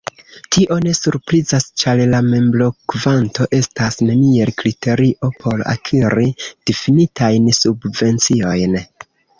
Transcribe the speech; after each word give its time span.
Tio 0.55 0.77
ne 0.85 0.93
surprizas 0.99 1.67
ĉar 1.81 2.01
la 2.13 2.21
membrokvanto 2.29 3.47
estas 3.59 4.01
neniel 4.09 4.53
kriterio 4.63 5.31
por 5.45 5.63
akiri 5.77 6.29
difinitajn 6.49 7.51
subvenciojn. 7.63 8.83